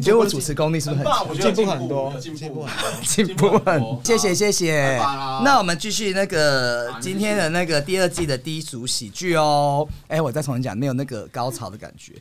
[0.00, 4.98] 你觉得我主持功力是不是很进步很多有进进步很多进步很多，谢谢谢谢。
[5.44, 9.86] 那我们继续那个今天的那个第二季的低俗喜剧哦。
[10.08, 12.14] 哎，我再重新讲，没有那个高潮的感觉。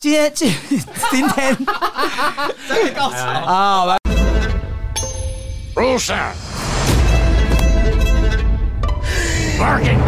[0.00, 0.50] 今天今
[1.10, 1.54] 今天
[2.66, 3.18] 这个高潮。
[3.18, 3.98] 啊，我们
[5.74, 6.32] Rusa.
[9.58, 9.98] Barking.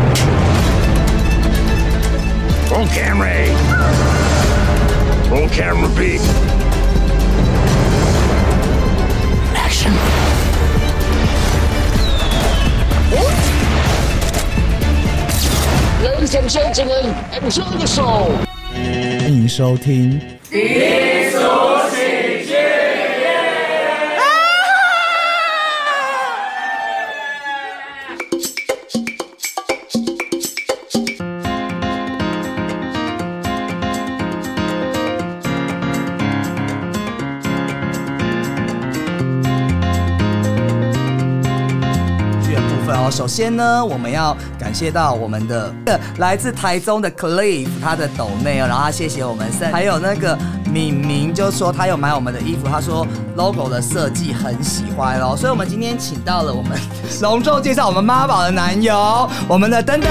[2.71, 3.53] Roll camera A.
[5.29, 6.19] Roll camera B.
[16.03, 16.91] 人生只能
[17.61, 18.31] 握的手。
[18.73, 20.19] 欢迎收听。
[24.17, 24.23] 啊！
[42.43, 44.35] 剧部分哦，首先呢，我们要。
[44.71, 45.75] 感谢到我们的
[46.19, 50.39] 来自台中的 Cliff 他的抖妹哦，然后他谢谢我们，还有那个
[50.73, 53.05] 敏明就说他有买我们的衣服，他说
[53.35, 56.79] logo 的设计很喜欢哦，所以我们今天请到了我们
[57.21, 60.09] 隆重介绍我们妈宝的男友，我们的登登。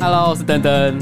[0.00, 1.00] Hello，我是登登。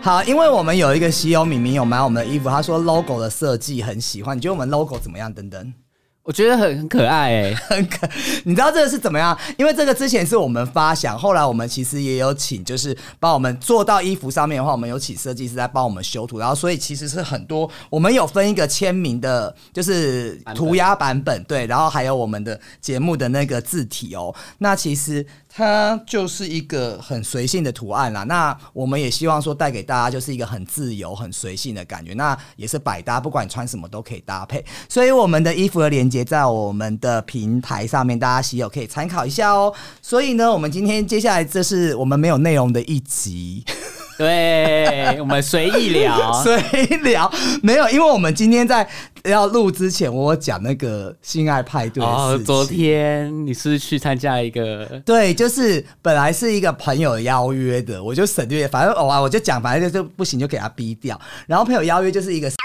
[0.00, 5.30] 好，因为我们有一个西友敏明有买我们的衣服，他说 logo 的设计很喜欢，你觉得我们 logo 怎么样？
[5.30, 5.74] 登登。
[6.24, 8.08] 我觉得很很可爱哎、 很可，
[8.44, 9.38] 你知道这个是怎么样？
[9.58, 24.34] 因为这个之前是我们发想，后来我们其实也有请，就是帮我们做到衣服上面的话，我们有请设计师在帮我们修图，然后所以其实是很多，我们有分一个签名的，就是涂鸦版本，对，然后还有我们的节目的那个字体哦。
[24.58, 28.24] 那其实它就是一个很随性的图案啦。
[28.24, 32.12] 那我们也希望说带给大家就是一个很自由、很随性的感觉。
[32.14, 34.64] 那也是百搭，不管你穿什么都可以搭配。
[34.88, 39.72] 所以我们的衣服的链接在我们的平台上面，大家喜友可以参考一下哦。
[40.02, 43.64] 所以呢，我们今天接下来这是我们没有内容的一集。
[44.18, 46.32] 对，我们随意聊。
[46.42, 46.56] 随
[47.02, 47.30] 聊
[47.62, 48.88] 没有，因为我们今天在
[49.24, 61.20] 要录之前，我有讲那个性爱派对的事哦，昨天你是去参加一个对，就是本来是一个朋友邀约的，我就省略，反正偶尔我就讲，反正就就不行就给他逼掉。
[61.46, 62.48] 然后朋友邀约就是一个，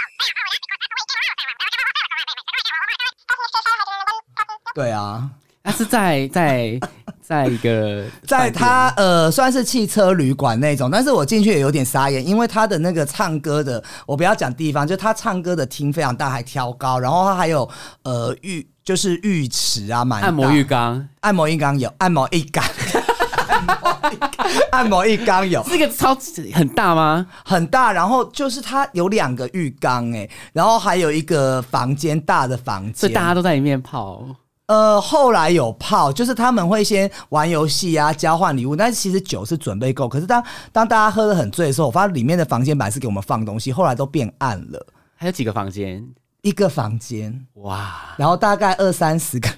[4.76, 5.30] 对啊，
[5.64, 6.80] 他是在在
[7.22, 17.70] 在一个在他呃算是汽车旅馆那种，但是我进去也有点傻眼，因为他的那个唱歌的，我不要讲地方，就他唱歌的厅非常大，还挑高，然后他还有
[18.04, 22.64] 呃浴就是浴池啊，蛮大按摩浴，缸，按摩浴缸有，按摩浴缸，
[24.72, 27.28] 按摩浴缸有，这个超级很大吗？
[27.46, 34.26] 很大，然后就是它有两个浴缸哎，然后还有一个房间大的房间，所以大家都在里面泡。
[34.70, 44.86] 呃后来有泡，就是他们会先玩游戏啊，交换礼物，但是其实酒是准备够，可是当当大家喝得很醉的时候，我发现里面的房间本来是给我们放东西，后来都变暗了，
[45.16, 46.08] 还有几个房间？
[46.44, 49.50] 一个房间，哇，然后大概二三十个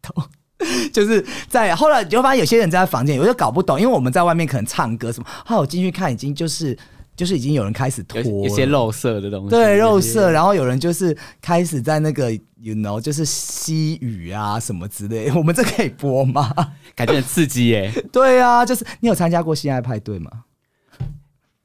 [0.00, 0.22] 都。
[0.94, 6.78] 就是在后来你就发现有些人在房间，我就搞不懂，因为我们在外面可能唱歌什么，后来我进去看，已经就是
[7.16, 9.50] 就是已经有人开始脱一些肉色的东西。
[9.50, 16.50] 对肉色，然后有人就是开始在那个 you know 就是吸雨啊什么之类， 我们这可以播吗？
[16.96, 17.92] 感觉很刺激耶。
[18.12, 20.30] 对啊，就是你有参加过性爱派对吗？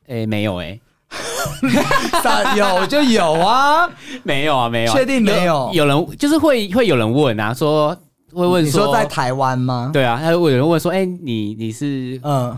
[0.07, 0.79] 哎，没有哎，
[2.23, 3.89] 啥有就有啊，
[4.23, 4.95] 没有啊，没有啊。
[4.95, 7.95] 确定没有有人就是会会有人问啊，说
[8.33, 12.55] 会问你说在台湾吗？，对啊，他有有人问说，哎，你你是嗯，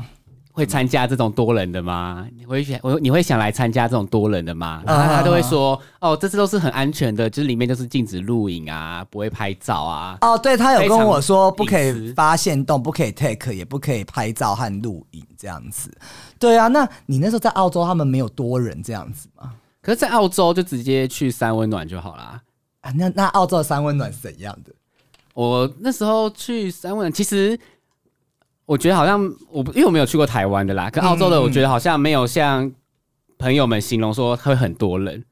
[0.61, 2.27] 会参加这种多人的吗？
[2.37, 4.83] 你会想我你会想来参加这种多人的吗？
[4.85, 10.19] 啊然后他都会说，哦，这次都是很安全的，就是里面就是禁止录影啊，不会拍照啊。
[10.21, 15.91] 哦，对他有跟我说不可以发现动，不可以 take，也不可以拍照和录影这样子。
[16.37, 19.53] 对啊，那你那时候在澳洲，他们没有多人这样子吗？
[19.81, 22.39] 可是，在澳洲就直接去三温暖就好啦。
[22.81, 24.71] 啊，那那澳洲的三温暖是怎样的？
[25.33, 27.59] 我那时候去三温暖，其实
[28.71, 29.21] 我觉得好像
[29.51, 32.71] 我因为我没有去过台湾的啦，跟澳洲的嗯我觉得好像没有像
[33.37, 35.25] 朋友们形容说会很多人，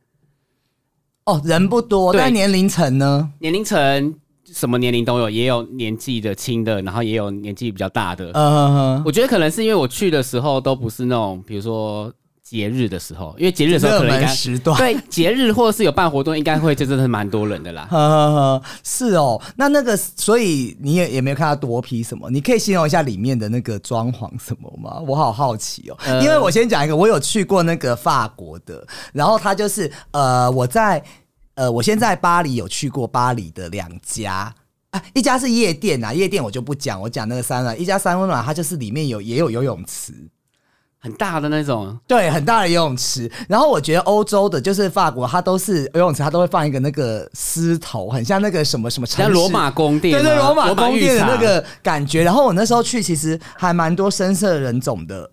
[1.24, 3.32] 哦，人不多，对但年龄层呢？
[3.40, 4.14] 年龄层
[4.44, 8.30] 什么年龄都有，也有年纪的轻的，然后也有年纪比较大的。
[8.34, 12.12] 嗯哼哼，我觉得可能是因为我去的时候都不是那种，比如说
[12.50, 14.76] 节日的时候，因为节日的时候可能应该时段。
[14.76, 17.88] 对节日或者是有办活动，应该会就真的是蛮多人的啦。
[17.92, 22.28] 呵呵呵，是哦，那那个，所以你也也没有看到多批什么？
[22.32, 25.00] 你可以形容一下里面的那个装潢什么吗？
[25.08, 31.04] 我好好奇哦，呃因为我先讲一个，我有去过那个法国的，然后它就是呃，我在
[31.54, 34.52] 呃，我先在巴黎有去过巴黎的两家。
[34.90, 40.12] 啊，一家是夜店啊，夜店我就不讲，我讲那个三温一家三温暖，它就是里面有也有游泳池，
[41.02, 43.32] 很大的那种，对，很大的游泳池。
[43.48, 52.24] 然后我觉得欧洲的，就是法国，它都是游泳池，它都会放一个那个狮头，很像那个什么什么城市像罗马宫殿啊，对对，罗马宫殿的那个感觉。
[52.24, 55.32] 然后我那时候去，其实还蛮多深色人种的。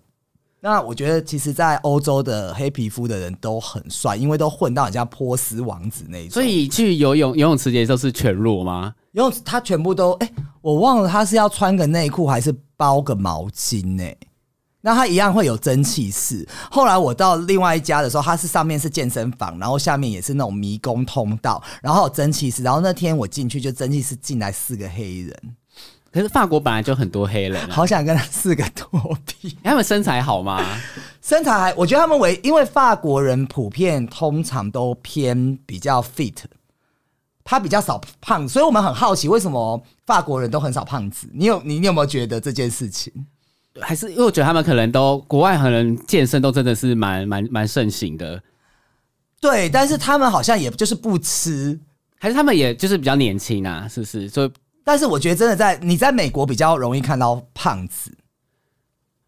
[0.59, 6.31] 那我觉得，其实，在欧洲的黑皮肤的人都很帅，因为都混到很像波斯王子那一种。
[6.31, 8.91] 所以去游泳游泳池节都是全裸吗？
[9.11, 10.29] 游泳池他全部都，哎、
[10.61, 14.03] 我忘了他是要穿个内裤还是包个毛巾呢、
[14.87, 16.47] 那它一样会有蒸汽室。
[16.71, 22.63] 后来我到另外一家的时候，它是上面是健身房，然后下面也是那种迷宫通道，然后有蒸汽室。
[22.63, 25.35] 然后那天我进去，就蒸汽室进来四个黑人，
[26.09, 29.57] 可是法国本来就很多黑人、啊，好想跟他四个脱皮。
[29.61, 30.65] 他们身材好吗？
[31.21, 36.37] 身材还，我觉得他们为因为法国人普遍通常都偏比较 fit，
[37.43, 41.27] 他比较少胖，所以我们很好奇为什么法国人都很少胖子。
[41.33, 43.11] 你有你你有没有觉得这件事情？
[43.81, 48.41] 还是因为我觉得他们可能都国外可能健身都真的是蛮蛮蛮盛行的，
[49.39, 51.79] 对，但是他们好像也就是不吃。
[52.19, 54.27] 还是他们也就是比较年轻啊，是不是？
[54.27, 54.51] 所以
[54.83, 58.11] 但是我觉得真的在你在美国比较容易看到胖子，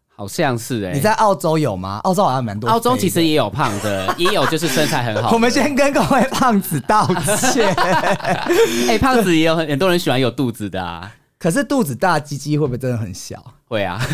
[0.08, 2.00] 好像是哎、你在澳洲有吗？
[2.02, 2.68] 澳洲好像蛮多。
[2.68, 5.30] 澳洲其实也有胖的， 也有就是身材很好。
[5.30, 7.06] 我们先跟各位胖子道
[7.36, 7.72] 歉。
[8.88, 13.54] 哎、 胖子也有很很多人喜欢有肚子的啊，可是肚子大，鸡鸡会不会真的很小？
[13.70, 14.04] 会啊，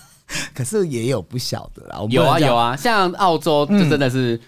[0.54, 1.98] 可是也有不小的啦。
[2.08, 4.40] 有啊有啊，像澳洲就真的是、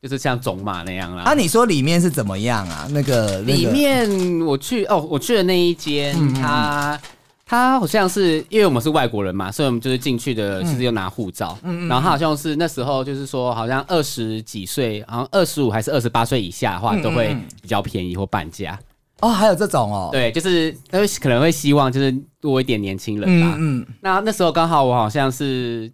[0.00, 1.24] 就是像种马那样啦。
[1.24, 2.86] 啊，你说里面是怎么样啊？
[2.90, 6.96] 那个那个里面我去哦，我去的那一间，它
[7.44, 11.58] 它好像是因为我们是外国人嘛，所以我们就是进去的，其实要拿护照。
[11.88, 18.78] 然后它好像是那时候就是说，好像二十几岁，好像二十五还是二十八岁以下的话，都会比较便宜或半价。
[19.24, 23.54] 哦，还有这种哦。，对，就是他会可能会希望就是多一点年轻人吧。
[23.58, 25.90] 嗯嗯，那那时候刚好我好像是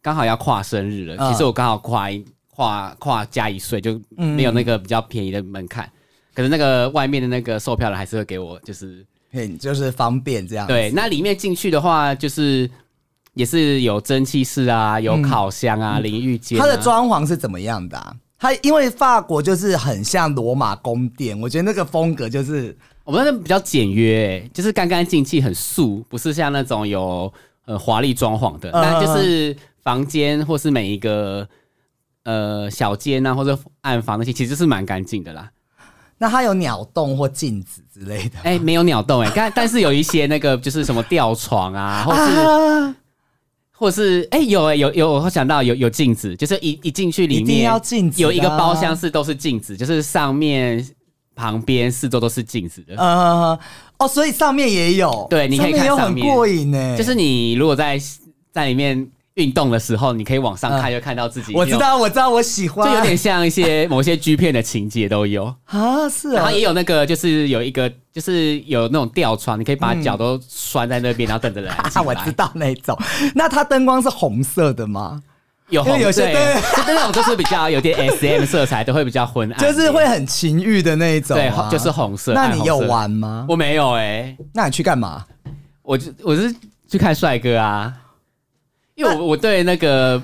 [0.00, 5.88] 刚好要跨生日了，嗯其实我刚好跨一跨跨加一岁，就没有那个比较便宜的门槛。
[6.34, 10.66] 可是那个外面的那个售票的还是会给我，就是很就是方便这样。
[10.66, 12.68] 对，，那里面进去的话，就是
[13.34, 16.64] 也是有蒸汽室啊，有烤箱啊，淋浴间、啊。
[16.64, 18.16] 它的装潢是怎么样的、啊？
[18.42, 27.32] 它因为法国就是很像罗马宫殿，我觉得那个风格就是我们那比较简约、欸就是干干净净，很素，不是像那种有
[27.66, 28.68] 呃华丽装潢的。
[28.72, 31.46] 嗯那就是房间或是每一个
[32.24, 35.48] 呃小间啊，或者暗房那些，其实是蛮干净的啦。
[36.18, 38.40] 那它有鸟洞或镜子之类的。
[38.42, 42.96] 哎、没有鸟洞哎、但 但是有一些那个就是什么吊床啊，或是、啊，
[43.82, 50.86] 或是哎、有哎、有有，我想到有有镜子，就是一一进去里面一定要镜子啊有一个包厢是都是镜子，就是上面、
[51.34, 52.94] 旁边、四周都是镜子的。
[52.96, 53.58] 呃，
[53.98, 56.96] 哦，所以上面也有，对你可以上面有很看上面过瘾呢。
[56.96, 57.98] 就是你如果在
[58.52, 61.52] 在里面运动的时候，你可以往上看，就看到自己。
[61.52, 65.44] 嗯我知，道，我知道，我喜欢，就有点像一些某些 G 片的情节都有。
[65.66, 72.98] 啊，是啊然后，也有那个，就是有一个，就是有那种吊床，你可以把脚都拴在那边，然后等着人 进啊，我知道那种。
[73.34, 75.22] 那它灯光是红色的吗？
[75.68, 82.34] 有红因为有些对对 就那种就是比较有点 S M 色彩，都会比较昏暗，就是会很情欲的那一种、对啊，，就是红色。
[82.34, 82.76] 那你有？
[82.78, 83.46] 玩吗？
[83.48, 85.24] 我没有哎，那你去干嘛？
[85.82, 86.54] 我就我是
[86.90, 87.90] 去看帅哥啊，
[88.94, 90.20] 因为我我对那个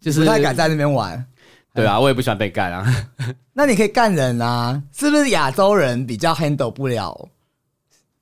[0.00, 1.24] 就是不太敢在那边玩。
[1.72, 2.84] 对啊，我也不喜欢被干啊。
[3.54, 7.28] 那你可以干人啊，是不是亚洲人比较 handle 不了、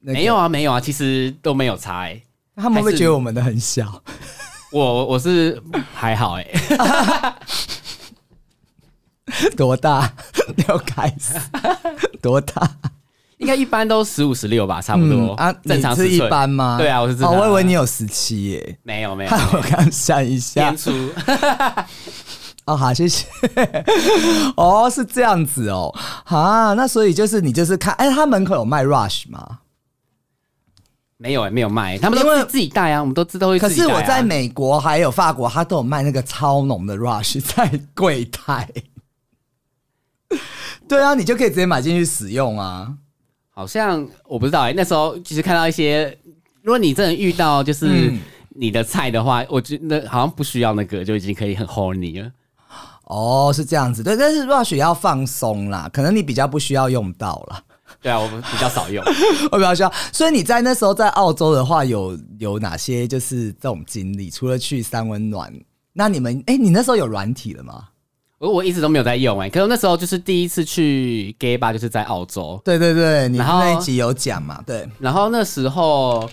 [0.00, 2.21] 那个没有，啊，没有啊，其实都没有差哎。
[2.57, 4.02] 他们会觉得我们的很小？
[4.71, 5.61] 我我我是
[5.95, 6.47] 还好 哎，
[9.57, 10.12] 多大？
[10.69, 11.35] 要开始
[12.21, 12.71] 多大？
[13.38, 16.76] 应该一般都十五十六吧，差不多啊，正常是一般吗？
[16.78, 17.40] 对啊，我是正常哦，啊。
[17.40, 18.78] 我以为你有十七耶。
[18.83, 20.90] 没有没有害我刚想一下天，粗，
[22.66, 23.26] 哦，好，谢谢。
[24.57, 29.61] 哦，是这样子哦，啊，那所以就是你就是看，哎，他门口有卖 Rush 吗？
[31.16, 33.88] 没有哎，没有卖，他们都是自己带啊，我们都知道会可自己带啊。
[33.88, 38.68] 是我在美国还有法国，他都有卖那个超浓的 Rush 在柜台。
[40.88, 42.95] 对啊，你就可以直接买进去使用啊。
[43.58, 46.16] 好像我不知道哎，那时候其实看到一些，
[46.62, 52.30] 如果你真的遇到就是嗯你的菜的话，我觉得好像不需要那个就已经可以很 horny 了。
[53.06, 57.60] 哦，是这样子，对，但是 Rush 要放松啦，可能你比较不需要用到啦，
[58.00, 59.04] 对啊，我们比较少用。
[59.50, 59.92] 我比较需要。
[60.12, 64.30] 所以你在那时候在澳洲的话，有有哪些就是这种经历？
[64.30, 65.52] 除了去三温暖，
[65.94, 67.88] 那你们哎、你那时候有软体了吗？
[68.38, 74.62] 我我一直都没有在用哎、可是那时候就是第一次去 gay bar，就是在澳洲，对对对，你然后那一集有讲嘛？
[74.66, 76.28] 对，然后那时候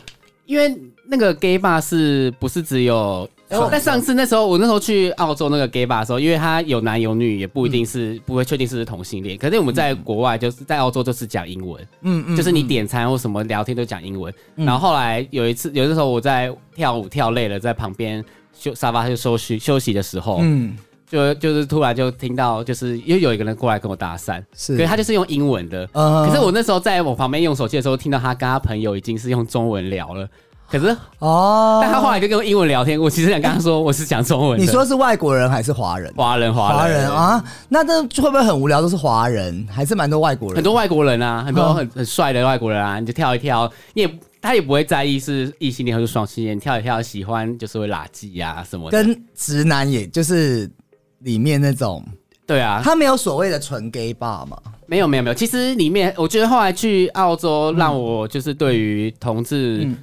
[0.45, 0.75] 因为
[1.07, 3.27] 那个 gay bar 是不是只有？
[3.71, 9.37] 但上次那时候我那时候去澳洲那个 gay bar 的时候，因为他有男有女，也不一定是、不会确定是不是同性恋。
[9.37, 14.33] 可是我们在国外就是在澳洲就是讲英文，嗯嗯，就是你点餐或什么聊天都讲英文。
[14.55, 20.75] 然后后来有一次，有的时候我在跳舞跳累了，在旁边休沙发就休息休息的时候，嗯
[21.09, 25.87] 就就是突然就听到，就是又有一个人过来跟我搭讪，是可是他就是用英文的。
[25.93, 30.27] 嗯可是我那时候在我旁边用手机的时候，听到他跟他朋友已经是用中文聊了。
[30.67, 34.65] 可是，哦，但他后来就跟我英文聊天，我其实想跟他说我是讲中文的。
[34.65, 36.11] 你说是外国人还是华人？
[36.15, 38.81] 华人，华人，啊，那这会不会很无聊？
[38.81, 40.55] 都是华人，还是蛮多外国人？
[40.55, 49.03] 很多外国人啊，很多嗯很很帅的外国人啊，你就跳一跳，你也他也不会在意是异性恋还是双性恋，跳一跳喜欢就是会拉鸡啊什么的。
[49.03, 50.67] 跟直男也就是
[51.19, 52.03] 里面那种，
[52.45, 54.57] 对啊，他没有所谓的纯 gay bar 嘛？
[54.85, 59.97] 没有没有没有，其实里面我觉得后来去澳洲，让我就是对于同志嗯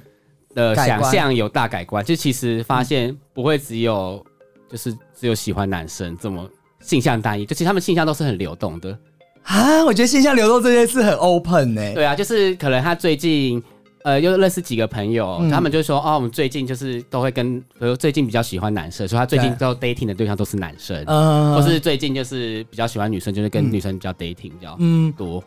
[0.53, 2.03] 的想象有大改观。
[2.03, 4.23] 就其实发现不会只有
[4.69, 8.97] 就是只有喜欢男生这么性向单一，就其实他们性向都是很流动的。
[9.43, 13.63] 啊，我觉得性向流动这件事很 open 呢、对啊，就是可能他最近。
[14.03, 15.49] 呃，又认识几个朋友，嗯。
[15.49, 25.43] 他们就说哦，我们最近就是都会跟，比如最近比较喜欢男生，所以他最近都 dating 的对象都是男生，嗯，或是最近就是比较喜欢女生，就是跟女生比较 dating 比较嗯，多。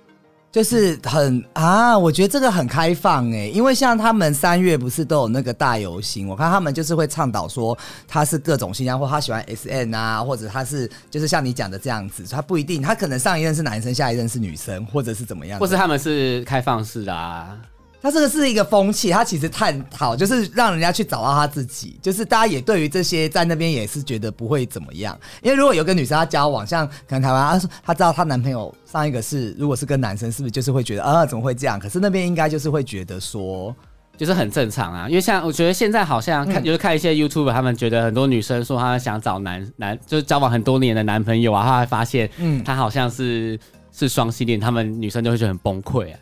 [0.52, 7.76] 就是很啊，我觉得这个很开放哎、因为像他们三月不是都有那个大游行，我看他们就是会倡导说
[8.08, 17.54] 他是各种性向，或他喜欢 S N 啊，或者他是就是像你讲的这样子，他不一定，他可能上一任是男生，下一任是女生，或者是怎么样的，或是他们是开放式的啊，
[18.02, 31.80] 他这个是一个风气，他其实探讨就是让人家去找到他自己，就是大家也对于这些在那边也是觉得不会怎么样，因为如果有个女生她交往，像可能台湾，她说她知道她男朋友上一个是如果是跟男生，是不是就是会觉得啊怎么会这样？
[31.80, 33.74] 可是那边应该就是会觉得说，
[34.16, 35.08] 就是很正常啊。
[35.08, 43.58] 因为像我觉得现在好像嗯看，就是看一些 YouTube，他们觉得很多女生说她们想找男男，就是交往很多年的男朋友啊，后来发现，嗯嗯，他好像是
[43.90, 46.18] 是双性恋，他们女生就会觉得很崩溃啊。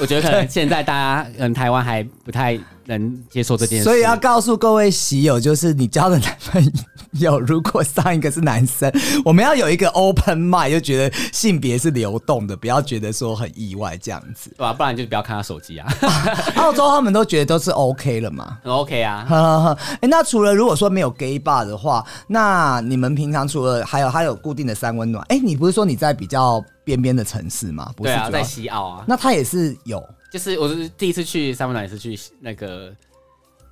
[0.00, 2.58] 我觉得可能现在大家，嗯，台湾还不太
[2.88, 6.72] 能接受这件事，所以要告诉各位喜友，就是你交的男朋
[7.20, 8.90] 友，如果上一个是男生，
[9.24, 14.50] 我们要有一个 open mind，就觉得性别是流动的，不要觉得说很意外这样子。
[14.50, 15.86] 对吧、不然就不要看他手机啊，
[16.56, 18.58] 澳洲他们都觉得都是 OK 了嘛。
[18.62, 19.76] 很 OK 啊。
[20.02, 27.92] 那除了如果说没有 gay bar 的话，那你们平常除了还有还有固定的三温暖，哎，你不是说你在比较边边的城市吗？
[27.96, 32.94] 不是对啊，在西澳啊，那他也是有就是我是第一次去三温暖，也是去那个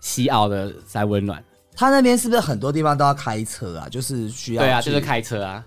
[0.00, 1.42] 西澳的三温暖。
[1.74, 3.88] 他那边是不是很多地方都要开车啊？
[3.88, 5.64] 就是需要对啊，就是开车啊。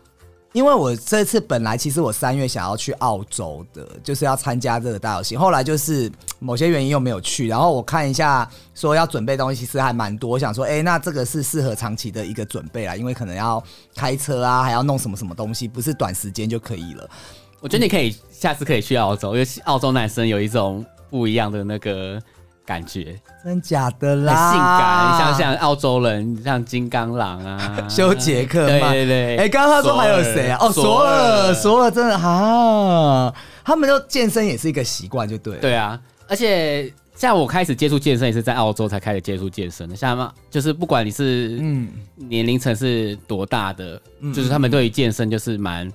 [0.51, 7.47] 因为我这次本来其实我三月想要去澳洲的，就是要参加这个大游行，后来就是某些原因又没有去。
[7.47, 10.31] 然后我看一下说要准备东西，其实还蛮多。
[10.31, 13.63] 我想说，哎、那这个是适合长期的一个准备啦，因为可能要
[13.95, 17.07] 开车啊，还要弄什么什么东西，不是短时间就可以了。
[17.61, 22.17] 我觉得你可以下次可以去澳洲，因为澳洲男生有一种不一样的那个
[22.65, 24.51] 感觉，真假的很啦？
[24.51, 25.13] 性感。
[25.13, 29.37] 你像像澳洲人，像金刚狼啊，修杰克嘛，对对对。
[29.37, 30.57] 哎、刚刚他说还有谁啊？
[30.61, 33.33] 哦，索尔，索尔真的啊，
[33.65, 35.59] 他们都健身也是一个习惯，就对了。
[35.59, 44.01] 对啊，而且像我开始接触健身也是在澳洲才开始接触健身的，像嘛，就是不管你是嗯，年龄层是多大的，
[44.33, 45.91] 就是他们对于健身就是蛮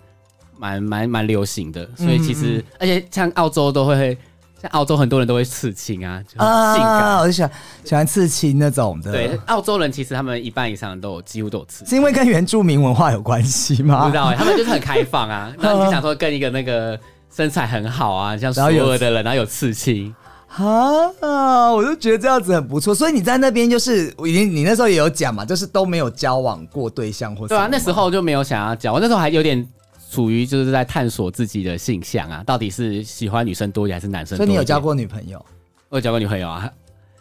[0.59, 4.17] 蛮蛮蛮流行的，所以其嗯实而且像澳洲都会，
[4.61, 7.01] 像澳洲很多人都会刺青啊，就很性感。
[7.01, 7.51] 啊，我就喜欢
[7.85, 9.13] 喜欢刺青那种的。
[9.13, 11.89] 对，澳洲人其实他们一半以上都有几乎都有刺青。
[11.89, 14.17] 是因为跟原住民文化有关系吗不知？
[14.17, 15.53] 道哎、他们就是很开放啊。
[15.61, 16.99] 然后你就想说跟一个那个
[17.35, 20.15] 身材很好啊，像所有的人，然后有刺青，
[20.57, 22.95] 啊，我就觉得这样子很不错。
[22.95, 29.69] 所以你在那边就是，我已经你那时候也有讲嘛，就是都没有交往过对象或对啊，那时候就没有想要交，我那时候还有点
[30.15, 34.47] 处于就是在探索自己的性向啊，到底是喜欢女生多一点还是男生多一点？
[34.47, 34.81] 所以你有交？
[34.81, 35.45] 过女朋友，
[35.89, 36.71] 我有交过女朋友啊。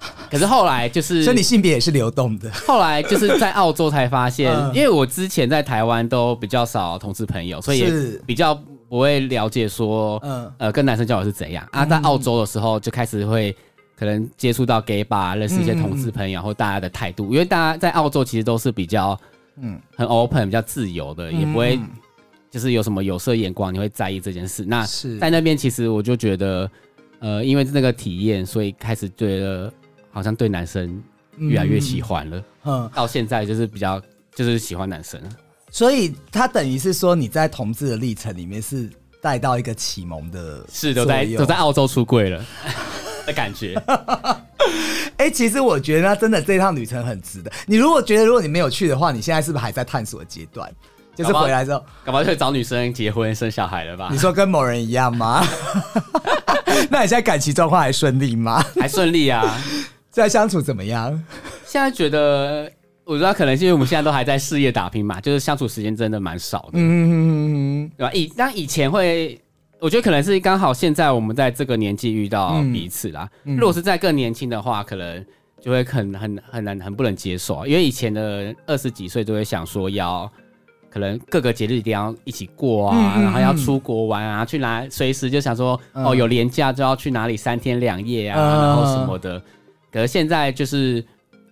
[0.30, 2.52] 可是后来就是，所以你性别也是流动的。
[2.52, 8.54] 后来就是在澳洲才发现，嗯因为我之前在台湾都比较少同志朋友，所以也是比较
[8.90, 11.86] 不会了解说，嗯呃，跟男生交往是怎样啊。
[11.86, 13.56] 在澳洲的时候就开始会
[13.96, 19.18] 可能接触到 gay bar，认识一些同志朋友，或大家的态度，因为大家在澳洲其实都是比较
[19.62, 21.80] 嗯很 open、比较自由的，也不会
[22.54, 24.64] 就是有什么有色眼光，你会在意这件事。
[24.64, 26.70] 那是在那边，其实我就觉得，
[27.18, 29.74] 呃，因为那个体验，所以开始觉得
[30.12, 31.02] 好像对男生
[31.38, 32.44] 越来越喜欢了。
[32.66, 34.00] 嗯，到现在就是比较
[34.36, 35.20] 就是喜欢男生。
[35.72, 38.88] 所以他等于是说你在同志的历程里面是
[39.20, 41.56] 带到一个启蒙的，是都在都在。
[41.56, 42.46] 澳洲出柜了
[43.26, 43.74] 的感觉。
[45.18, 47.52] 哎、其实我觉得那真的这趟旅程很值得。
[47.66, 50.72] 你如果觉得如果你没有去的话，你现在是不是还在探索的阶段？
[51.16, 54.18] 就是回来之后，干嘛去找女生结婚生小孩了吧你？
[54.18, 55.46] 说跟某人一样吗？
[56.90, 58.64] 那你现在感情状况还顺利吗？
[58.80, 59.60] 还顺利啊！
[60.10, 61.12] 在相处怎么样？
[61.66, 62.72] 现在觉得，
[63.04, 68.12] 我知道可能是因为我们现在都还在事业打拼嘛，就是相处时间真的蛮少的，嗯，对吧？
[68.14, 69.40] 以当以前会，
[69.80, 73.30] 我觉得可能是刚好现在我们在这个年纪遇到彼此啦。
[73.44, 75.24] 如果是在更年轻的话，可能
[75.62, 80.32] 就会很很很难很不能接受啊，因为以前的二十几岁都会想说要。
[80.94, 88.62] 可能各个节日一定要一起过啊，然后要出国玩啊，去哪随时就想说、哦有年假就要去哪里三天两夜啊，嗯。
[88.62, 89.42] 然后什么的。
[89.92, 91.04] 可是现在就是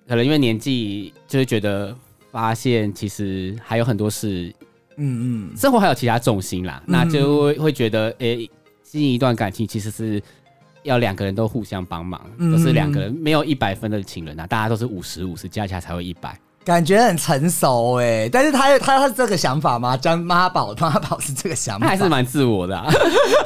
[0.08, 1.96] 可能因为年纪，就会觉得
[2.30, 4.54] 发现其实还有很多事，
[4.98, 8.48] 嗯嗯，生活还有其他重心啦，那就会会觉得，诶、
[8.84, 10.22] 经营一段感情其实是
[10.84, 12.52] 要两个人都互相帮忙，嗯。
[12.52, 16.40] 都是两个人没有一百分的情人啊，大家都是五十五十加起来才会一百。
[16.64, 19.98] 感觉很成熟哎，但是他他他是这个想法吗？
[19.98, 22.88] 将妈宝妈宝是这个想法，他还是蛮自我的、啊，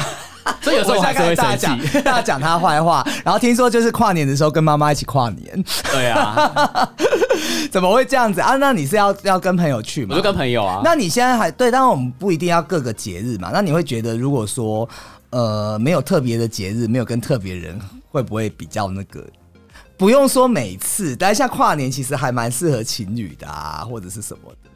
[0.62, 2.02] 所以有时候我还是会讲气。
[2.02, 6.92] 大家讲他坏话，然后听说就是跨年的时候跟妈妈一起跨年，对啊，
[7.72, 8.58] 怎么会这样子啊？
[8.58, 10.10] 那你是要要跟朋友去吗？
[10.12, 13.50] 我就跟朋友啊，那你现在还对，当然我们不一定要各个节日嘛。
[13.54, 14.88] 那你会觉得，如果说
[15.30, 17.80] 呃没有特别的节日，没有跟特别人，
[18.12, 19.26] 会不会比较那个？
[19.98, 24.70] 不用说每次，但是像跨年其实还蛮适合情侣的啊，或者是什么的，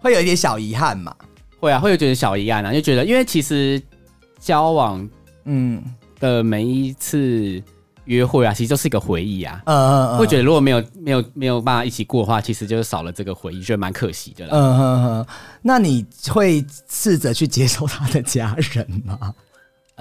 [0.00, 1.14] 会有一点小遗憾嘛。
[1.60, 3.80] 会啊，会有觉得小遗憾啊，就觉得因为其实
[4.40, 5.08] 交往
[5.44, 5.80] 嗯
[6.18, 7.62] 的每一次
[8.06, 9.62] 约会啊，其实就是一个回忆啊。
[9.66, 14.50] 嗯嗯嗯，会觉得如果没有没有没有办法一起过的话，其实就是少了这个回忆，觉得蛮可惜的啦。
[14.52, 15.26] 嗯哼哼，
[15.62, 19.32] 那你会试着去接受他的家人吗？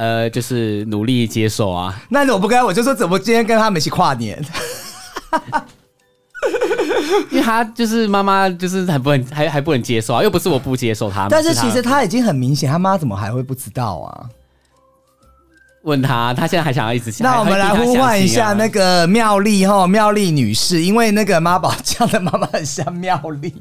[0.01, 1.95] 呃，就是努力接受啊。
[2.09, 4.43] 那我不跟，我就说怎么今天跟他们一起跨年？
[7.29, 11.27] 因为他就是妈妈，就是很不能还还不能接受啊，又不是我不接受他们。
[11.29, 14.25] 但是其实他他已经很明显，他妈怎么还会不知道啊？
[15.83, 17.27] 问他，他现在还想要一直想。
[17.27, 23.51] 那我们来呼唤一下那个，妙丽哈，妙丽女士，因为那个妈宝这样的妈妈很像妙丽，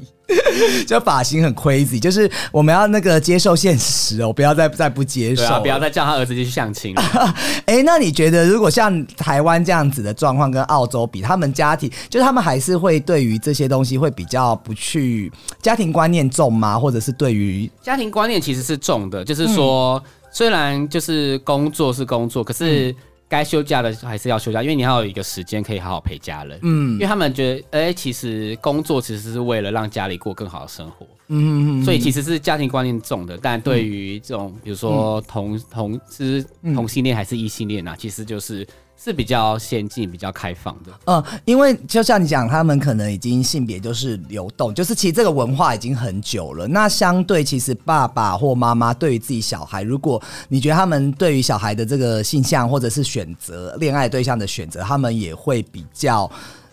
[0.85, 7.01] 就发型很 crazy，就是我们要那个接受现实哦，不要再再不接受，啊，不要再叫他儿子去相亲了。
[7.65, 16.77] 哎、那你觉得如果像台湾这样子的状况跟澳洲比，他们家庭就是他们还是会对于这些东西会比较不去家庭观念重吗？
[16.77, 22.95] 或者是对于家庭观念其实是重的，就是说，嗯虽然就是工作是工作，可是
[23.27, 26.59] 该休假的还是要休假，因为你要有一个时间可以好好陪家人。
[26.63, 31.05] 嗯，因为他们觉得，哎、其实工作其实是为了让家里过更好的生活。
[31.27, 38.67] 嗯，所以其实是家庭观念重的，但对于这种比如说同同是同性恋还是异性恋啊，其实就是
[39.03, 40.91] 是比较先进、比较开放的。
[41.05, 46.67] 嗯，因为就像你讲，他们可能已经性别就是流动，就是其实这个文化已经很久了。
[46.67, 56.29] 那相对其实爸爸或妈妈对于自己小孩，如果你觉得他们对于小孩的这个性向或者是选择恋爱对象的选择，他们也会比较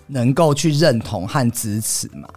[0.07, 2.29] 能够去认同和支持嘛。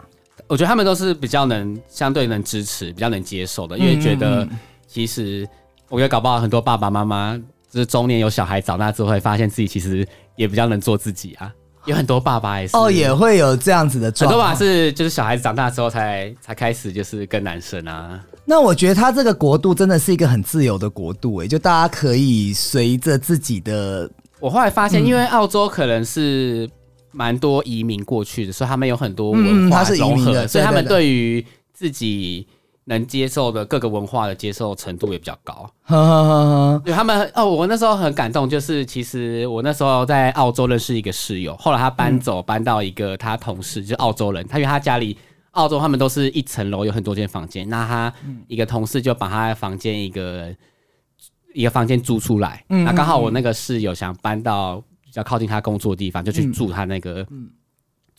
[0.48, 4.48] 我觉得他们都是比较能相对能支持、比较能接受的，因为觉得
[4.88, 5.46] 其实
[5.90, 7.38] 我觉得搞不好很多爸爸妈妈
[7.72, 10.06] 就是中年有小孩长大之后，会发现自己其实
[10.36, 11.52] 也比较能做自己啊。
[11.86, 14.40] 有很多爸爸也是哦，也会有这样子的很状况。
[14.40, 24.08] 多爸爸是就是小孩子长大之后才才开始就是跟男生啊，那我觉得他这个国度真的是一个很自由的国度，哎，就大家可以随着自己的
[24.40, 26.70] 我后来发现，因为澳洲可能是
[27.12, 32.46] 蛮多移民过去的，所以他们有很多文化是移融合，民的所以他们对于自己
[32.86, 35.70] 能接受的各个文化的接受程度也比较高。
[35.88, 45.16] 他们哦，我那时候很感动，就是其实我那时候在澳洲认识一个室友，后来他搬走，搬到一个他同事，就是澳洲人，他因为他家里
[45.52, 48.14] 澳洲他们都是一层楼有很多间房间，那他
[48.48, 50.54] 一个同事就把他的房间一个
[51.54, 57.26] 一个房间租出来，那刚好我那个室友想搬到比较靠近他工作的地方，就去住他那个。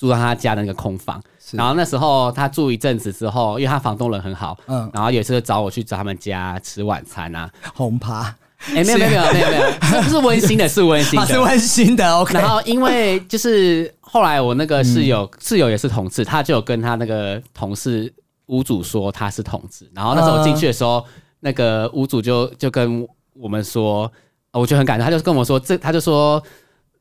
[0.03, 4.91] 住到他家的那个空房，然后那时候他住一阵子之后，因为他房东人很好，嗯。
[4.93, 8.35] 然后有一次找我去找他们家吃晚餐啊，轰趴，
[8.75, 12.35] 哎、没有没有没有没有没有， 是是温馨的，是温馨是温馨的，OK。
[12.35, 15.39] 然后因为就是后来我那个室友、嗯。
[15.41, 18.13] 室友也是同志，他就有跟他那个同事
[18.47, 21.07] 屋主说他是同志，然后那时候我进去的时候，
[21.39, 24.11] 那个屋主就就跟我们说，
[24.51, 26.43] 呃我就很感动，他就跟我说这他就说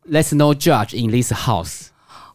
[0.10, 1.88] Let's no judge in this house，、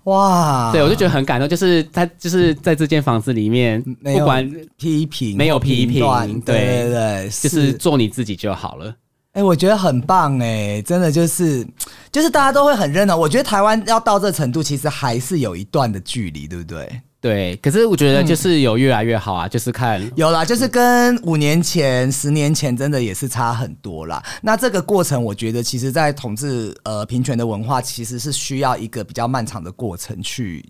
[0.07, 8.95] 哇，对我就觉得很感动，就是他就是在这间房子里面，不管批评没有批评对对对对，就是做你自己就好了。
[9.33, 11.67] 哎、我觉得很棒哎、真的就是
[12.11, 13.21] 就是大家都会很认同。
[13.21, 16.89] 我觉得台湾要到这程度，其实还是有一段的距离，对不对？
[17.21, 24.23] 对，可是我觉得就是有越来越好啊，就是看有啦，就是跟五年前、十年前真的也是差很多啦。
[24.43, 30.65] 那这个过程，我觉得其实，在统治呃平权的文化，其实是需要一个比较漫长的过程去。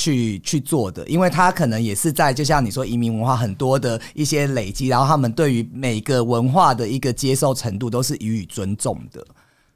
[0.00, 9.26] 去去做的，因为他可能也是在，就像你说移民文化很多的一些累积，然后他们对于每个文化的一个接受程度都是予以尊重的，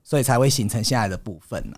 [0.05, 1.77] 所以才会形成现在的部分呢、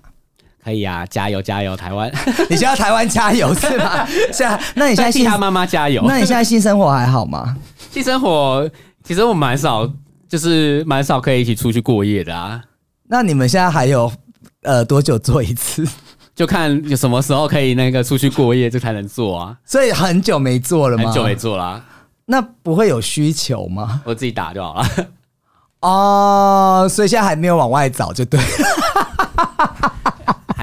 [0.65, 2.11] 可以啊，加油加油，台湾！
[2.49, 4.07] 你现在台湾加油是吗？
[4.33, 6.03] 是啊，那你现在性替他妈妈加油。
[6.07, 7.55] 那你现在 性生活还好吗？
[7.91, 8.69] 性生活
[9.03, 9.87] 其实我蛮少，
[10.27, 12.63] 就是蛮少可以一起出去过夜的啊，
[13.09, 14.11] 那你们现在还有
[14.63, 15.87] 呃多久做一次？
[16.35, 19.57] 就看有什么时候可以那个出去过夜，这才能做啊。
[19.65, 21.05] 所以很久没做了吗？
[21.05, 21.85] 很久没做啦，
[22.25, 24.01] 那不会有需求吗？
[24.05, 24.89] 我自己打就好了。
[25.81, 28.47] 哦，所以现在还没有往外找，就对了。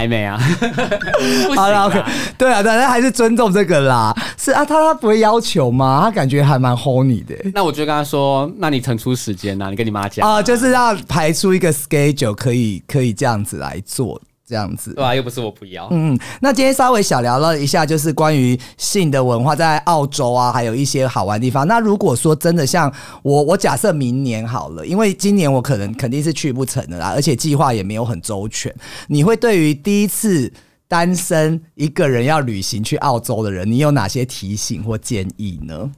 [0.02, 0.36] 还没啊，
[1.48, 1.90] 不行好了
[2.38, 4.12] 对啊，对啊，那还是尊重这个啦。
[4.36, 6.02] 是啊，他他不会要求吗？
[6.06, 7.36] 他感觉还蛮 hold 你的。
[7.54, 14.20] 那我就跟他说，那你腾出时间呐、你跟你妈讲啊、就是要排出一个 schedule，可以可以这样子来做，
[14.52, 14.94] 这样子。
[14.94, 15.88] 对啊，又不是我不要。
[15.92, 21.66] 嗯，那今天稍微小聊了一下，就是关于性的文化在澳洲啊，还有一些好玩的地方。
[21.66, 28.76] 那如果说真的像我，我假设明年好了，因为今年我可能肯定是去不成的啦，而且计划也没有很周全。
[29.08, 30.52] 你会对于第一次
[30.90, 35.90] 单身一个人要旅行去澳洲的人，你有哪些提醒或建议呢？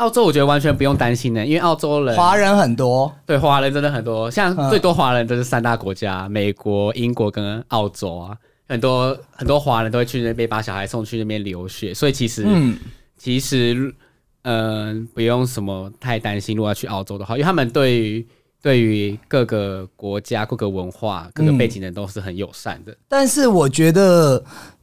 [0.00, 8.34] 澳洲我觉得完全不用担心的，因为澳洲人华人很多，对华人真的很多，像嗯最多华人都是三大国家，美国、英国跟澳洲啊，
[8.66, 12.78] 很多很多华人都会去那边把小孩送去那边留学，所以其实、嗯，
[13.18, 13.94] 其实
[14.42, 18.26] 嗯、不用什么太担心，如果要去澳洲的话，因为他们对于
[18.62, 22.96] 对于各个国家、各个文化、各个背景的人都是很友善的。
[23.06, 24.42] 但是我觉得。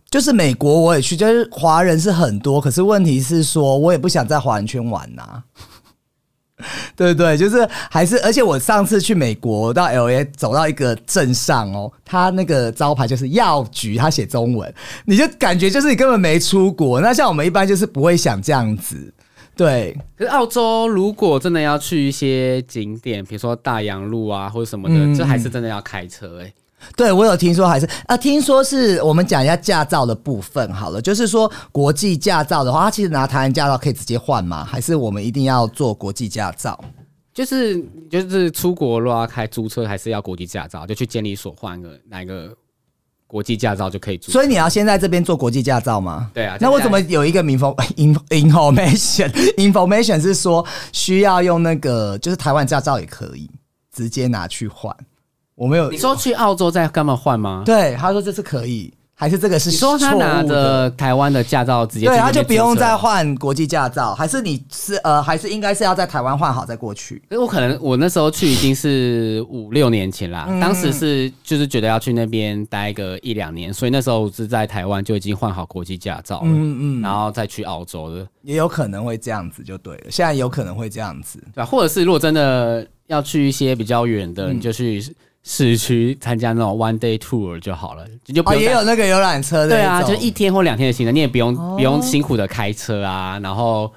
[0.10, 5.44] 就是美国我也去，就是华人是很多，可是问题是说，我也不想在华人圈玩呐、
[6.96, 7.38] 对不对？
[7.38, 14.74] 就是还是，而且我上次去美国到 L A 走到一个镇上哦，他那个招牌就是药局，他写中文，
[15.06, 17.00] 你就感觉就是你根本没出国。
[17.00, 19.14] 那像我们一般就是不会想这样子，
[19.56, 26.54] 对，可是澳洲如果真的要去一些景点，比如说大洋路啊或者什么的，嗯这还是真的要开车哎、
[26.96, 31.02] 对，我有听说，还是啊，听说是我们讲一下驾照的部分好了。
[31.02, 34.64] 就是说，国际驾照的话，它其实拿台湾驾照可以直接换吗？
[34.64, 36.80] 还是我们一定要做国际驾照？
[37.34, 42.52] 就是就是出国如果要开租车，还是要国际驾照，就去监理所换个哪个
[43.28, 44.32] 国际驾照就可以租。
[44.32, 46.32] 所以你要先在这边做国际驾照吗？
[46.34, 53.48] 对啊那为什么有一个 info in- information information 是说需要用那个，就是台湾驾照也可以
[53.96, 54.96] 直接拿去换？
[55.58, 57.64] 我没有你说去澳洲再干嘛换吗？
[57.66, 62.96] 对，他说这是可以，还是这个是你说他拿着台湾的驾照直接对，他就不用再。
[62.96, 67.16] 换国际驾照，还是你是呃，还是应该是要在台湾换好再过去？
[67.32, 80.04] 因为我可能我那时候去已经是五六年前啦，嗯当时是就是觉得要去那边待个一两年，所以那时候我是在台湾就已经换好国际驾照了，嗯嗯，然后再去澳洲的，也有可能会这样子就对了。
[80.10, 85.04] 现在有可能会这样子，对吧、或者是如果真的要去一些比较远的，嗯你就去
[85.50, 90.30] 市区参加那种 one day tour 就好了，你就不哦，用也有那个游览车的，对啊，就一。
[90.38, 93.92] 天或两天的行程，你也不用、哦不用辛苦的开车啊，然后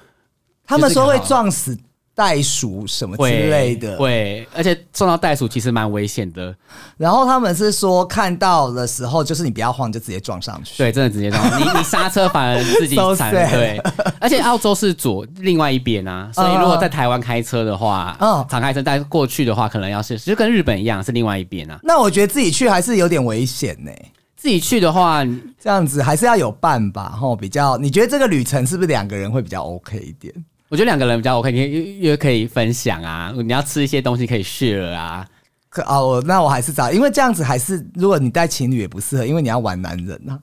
[0.65, 1.77] 他们说会撞死
[2.13, 6.53] 袋鼠什么之类的，会，而且撞到袋鼠其实蛮危险的，
[6.97, 10.77] 然后他们是说看到的时候，就是你不要晃，就直接撞上去。
[10.77, 13.81] 对，真的直接撞，你你刹车反而自己 sad 对，
[14.19, 18.45] 而且澳洲是左另外一边啊，所以如果在台湾开车的话，嗯。
[18.49, 23.91] 敞开车带过去的话，可能要是就跟日本一样是另外一边啊，那我觉得自己去还是有点危险呢、
[24.35, 25.23] 自己去的话，
[25.59, 27.77] 这样子还是要有伴吧，吼，比较。
[27.77, 30.33] 你觉得这个旅程是不是两个人会比较 OK 一点？
[30.71, 35.27] 我觉得两个人比较 OK，你也可以分享啊，你要吃一些东西可以 share 啊，
[35.69, 40.39] 可哦，那我还是找，因为这样子还是，如果你带情侣也不适合，因为你要玩男人啊。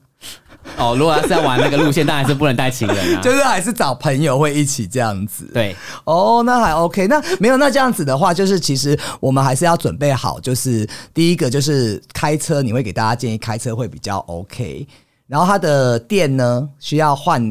[0.77, 3.21] 哦，如果要是要玩那个路线，当然是不能带情人啊。
[3.23, 5.49] 就是还是找朋友会一起这样子。
[5.51, 7.07] 对，哦，那还 OK。
[7.07, 14.85] 那没有，那这样子的话，就是其实我们还是要准备好，就是第一个就是开车，你会给大家建议开车会比较 OK。
[15.25, 17.41] 然后它的电呢，需要换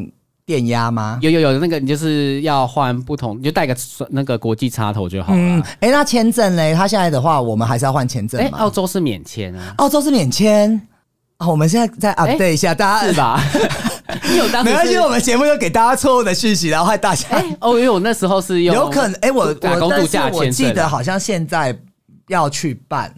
[0.49, 1.19] 电压吗？
[1.21, 3.75] 有有有，那个你就是要换不同，你就带个
[4.09, 5.37] 那个国际插头就好了。
[5.39, 6.73] 嗯，哎，那签证嘞？
[6.73, 8.57] 他现在的话，我们还是要换签证哎，吗？
[8.57, 10.81] 澳洲是免签啊，澳洲是免签。
[11.37, 13.13] 哦，我们现在再 update 一下，大家是？
[13.13, 13.39] 吧？
[14.31, 17.27] 因为我当时没关系，我们节目又给大家错误的讯息，然后害大家。
[17.29, 21.77] 哎哦，因为我那时候是用有可能，哎、我我但是我记得好像现在
[22.27, 23.13] 要去办，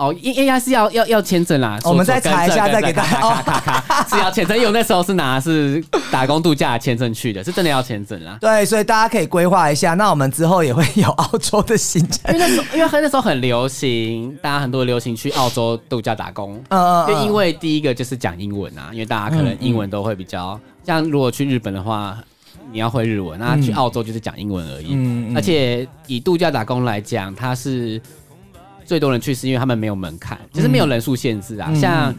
[0.00, 1.78] 哦，应应该是要要要签证啦。
[1.84, 8.38] 我们再查一下再给大家咔咔咔咔是要签证，因为我那时候是拿是打工度假签证去的，是真的要签证啦。
[8.40, 9.92] 对，所以大家可以规划一下。
[9.92, 16.54] 那我们之后也会有澳洲的行程因为，那时候，因为那时候很流行，大家很多流行去澳洲度假打工。
[16.70, 22.16] 嗯嗯嗯就因为第一个就是讲英文啊，因为大家可能英文都会比较，像如果去日本的话，
[22.72, 24.94] 你要会日文，那去澳洲就是讲英文而已。
[24.94, 28.00] 嗯嗯而且以度假打工来讲，它是
[28.90, 31.68] 最多人去，是因为他们没有门槛，就是没有人数限制啊。
[31.70, 32.12] 嗯像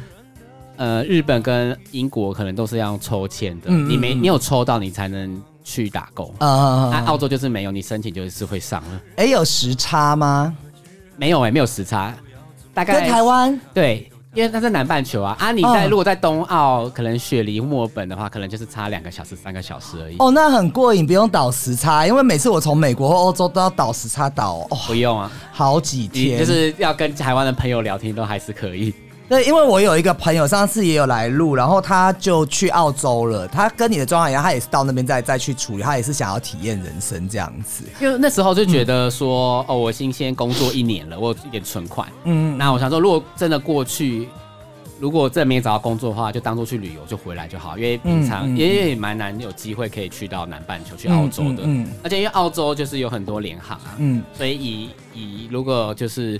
[0.77, 6.33] 呃日本跟英国可能都是要抽签的，你没嗯你有抽到你才能去打工。
[6.39, 9.01] 呃，那澳洲就是没有，你申请就是会上了。
[9.17, 10.55] 哎、有时差吗？
[11.17, 12.15] 没有哎、没有时差，
[12.73, 15.35] 大概跟台湾对，因为它在南半球啊。
[15.39, 20.15] 啊，你在、嗯如果在冬奥，可能雪梨、墨尔本的话，可能就是差两个小时、三个小时而已。
[20.19, 26.39] 哦，那很过瘾，不用倒时差，因为每次我从美国或欧洲都要倒时差倒哦，不用啊，好几天。
[26.39, 28.93] 就是要跟台湾的朋友聊天都还是可以。
[29.31, 33.47] 对，因为我有一个朋友上次也有来录，然后他就去澳洲了。
[33.47, 37.85] 他跟你的状况一样，他也是到那边再再去处理，他也是想要体验人生这样子。
[38.01, 42.05] 因为那时候就觉得说，哦，我已经先工作一年了，我有一点存款。
[42.25, 44.27] 嗯，那我想说，如果真的过去，
[44.99, 47.77] 如果真的没找到工作的话，就当做去旅游就回来就好。
[47.77, 56.37] 因为平常、嗯嗯也也蛮难有机会可以去到南半球去澳洲的，嗯而且因为澳洲就是有很多联航啊，嗯，所以以以如果就是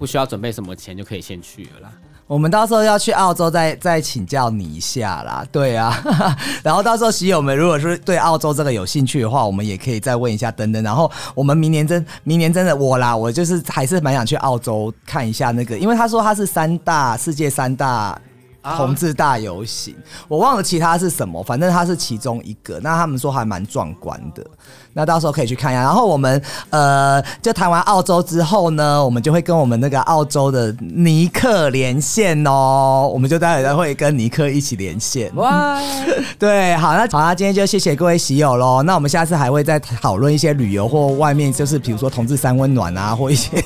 [0.00, 1.92] 不需要准备什么钱就可以先去了啦。
[2.26, 5.44] 我们到时候要去澳洲再再请教你一下啦。
[5.52, 5.94] 对啊，
[6.64, 10.82] 然后到时候喜友们如果是对澳洲这个有兴趣的话，我们也可以再问一下等等。
[10.82, 18.18] 然后我们明年真明年真的我啦，我就是还是蛮想去澳洲看一下那个，因为他说他是三大世界三大。
[18.62, 19.94] 同志大游行，
[20.28, 22.78] 我忘了其他是什么，反正它是其中一个。
[22.80, 24.44] 那他们说还蛮壮观的，
[24.92, 25.82] 那到时候可以去看一下。
[25.82, 35.34] 然后我们呃，就谈完澳洲之后呢，我们就会跟我们那个澳洲的尼克连线哦，我们就待会会跟尼克一起连线。
[35.36, 35.80] 哇，
[36.38, 38.82] 对，好，那好，那今天就谢谢各位喜友喽。
[38.82, 43.62] 那我们下次还会再讨论一些旅游或外面就是比如说同志三温暖啊，或一些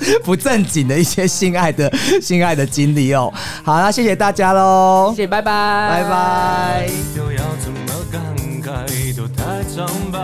[0.24, 3.32] 不正经的一些性爱的性爱的经历哦。
[3.64, 6.88] 好，那谢谢大家喽谢，谢，拜拜，拜拜。
[7.16, 7.78] 又要怎么
[8.10, 8.20] 感
[8.62, 10.18] 慨都太苍白，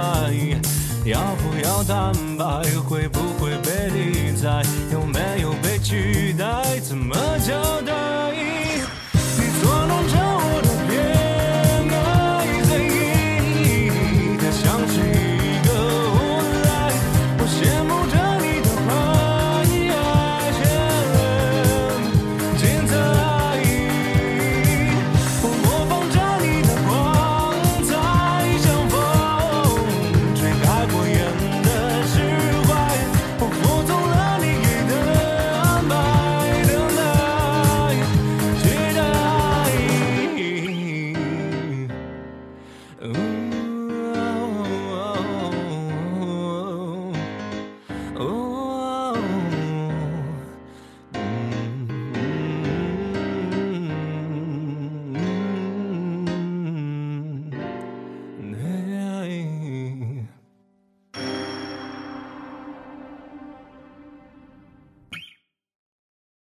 [1.05, 2.45] 要不要坦白？
[2.89, 4.63] 会不会被理睬？
[4.93, 6.79] 有没有被取代？
[6.81, 7.15] 怎么
[7.47, 8.14] 交代？